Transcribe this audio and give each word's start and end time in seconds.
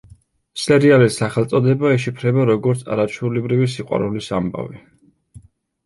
სერიალის 0.61 1.17
სახელწოდება 1.21 1.93
იშიფრება, 1.99 2.47
როგორ 2.53 2.83
„არაჩვეულებრივი 2.97 3.71
სიყვარულის 3.79 4.35
ამბავი“. 4.43 4.87